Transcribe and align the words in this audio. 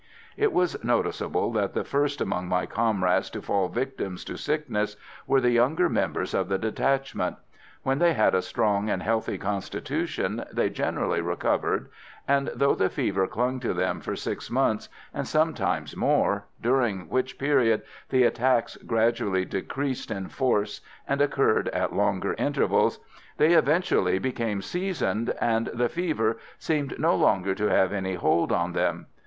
It 0.35 0.51
was 0.51 0.83
noticeable 0.83 1.51
that 1.51 1.75
the 1.75 1.83
first 1.83 2.21
among 2.21 2.47
my 2.47 2.65
comrades 2.65 3.29
to 3.29 3.39
fall 3.39 3.69
victims 3.69 4.23
to 4.25 4.35
sickness 4.35 4.97
were 5.27 5.39
the 5.39 5.51
younger 5.51 5.89
members 5.89 6.33
of 6.33 6.49
the 6.49 6.57
detachment. 6.57 7.37
When 7.83 7.99
they 7.99 8.13
had 8.13 8.33
a 8.33 8.41
strong 8.41 8.89
and 8.89 9.03
healthy 9.03 9.37
constitution 9.37 10.43
they 10.51 10.71
generally 10.71 11.21
recovered, 11.21 11.89
and 12.27 12.49
though 12.55 12.73
the 12.73 12.89
fever 12.89 13.27
clung 13.27 13.59
to 13.59 13.75
them 13.75 13.99
for 14.01 14.15
six 14.15 14.49
months, 14.49 14.89
and 15.13 15.27
sometimes 15.27 15.95
more, 15.95 16.45
during 16.59 17.07
which 17.07 17.37
period 17.37 17.83
the 18.09 18.23
attacks 18.23 18.77
gradually 18.77 19.45
decreased 19.45 20.09
in 20.09 20.29
force 20.29 20.81
and 21.07 21.21
occurred 21.21 21.67
at 21.67 21.93
longer 21.93 22.33
intervals, 22.39 22.97
they 23.37 23.53
eventually 23.53 24.17
became 24.17 24.63
seasoned, 24.63 25.31
and 25.39 25.67
the 25.67 25.89
fever 25.89 26.39
seemed 26.57 26.97
no 26.97 27.15
longer 27.15 27.53
to 27.53 27.67
have 27.69 27.93
any 27.93 28.15
hold 28.15 28.51
on 28.51 28.71
them. 28.73 29.05